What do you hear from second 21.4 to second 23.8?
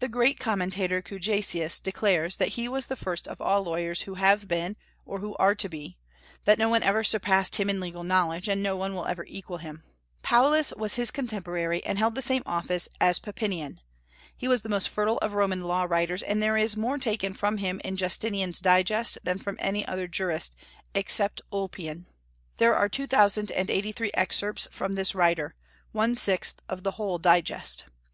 Ulpian. There are two thousand and